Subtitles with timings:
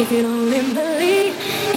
[0.00, 1.73] if you'd only believe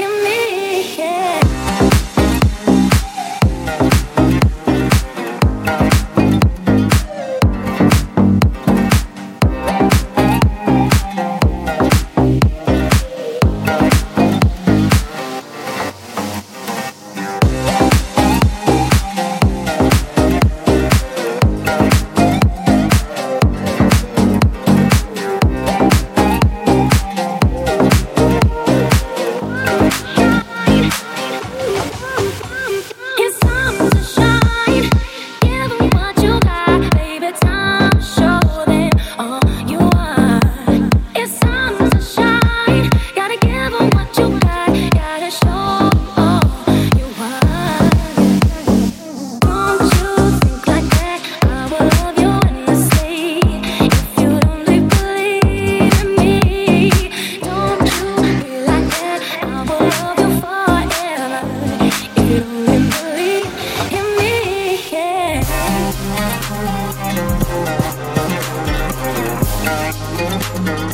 [70.68, 70.92] Thank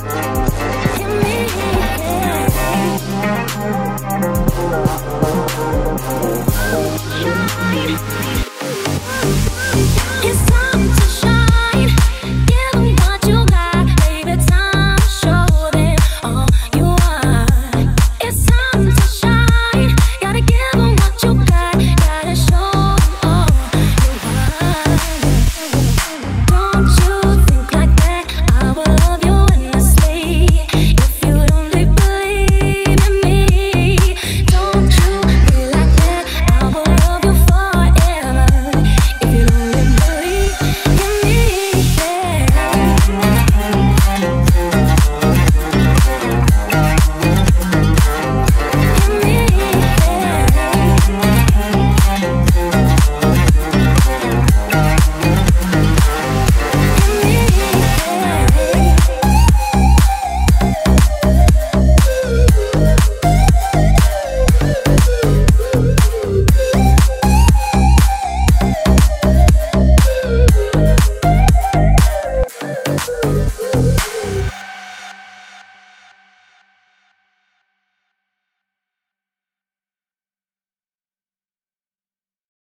[8.27, 8.32] you.